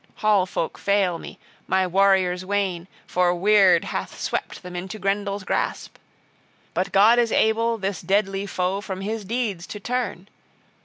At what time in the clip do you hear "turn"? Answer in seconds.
9.79-10.27